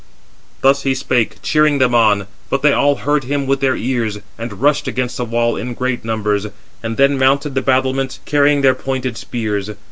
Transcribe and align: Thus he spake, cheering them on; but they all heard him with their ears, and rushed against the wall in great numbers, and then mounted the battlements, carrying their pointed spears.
Thus 0.61 0.81
he 0.81 0.95
spake, 0.95 1.39
cheering 1.43 1.77
them 1.77 1.93
on; 1.93 2.25
but 2.49 2.63
they 2.63 2.73
all 2.73 2.95
heard 2.95 3.25
him 3.25 3.45
with 3.45 3.59
their 3.59 3.75
ears, 3.75 4.17
and 4.35 4.59
rushed 4.59 4.87
against 4.87 5.17
the 5.17 5.25
wall 5.25 5.55
in 5.55 5.75
great 5.75 6.03
numbers, 6.03 6.47
and 6.81 6.97
then 6.97 7.19
mounted 7.19 7.53
the 7.53 7.61
battlements, 7.61 8.19
carrying 8.25 8.61
their 8.61 8.73
pointed 8.73 9.15
spears. 9.15 9.69